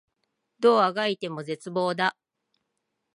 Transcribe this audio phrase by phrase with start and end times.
[0.59, 2.17] どう足掻いても絶望だ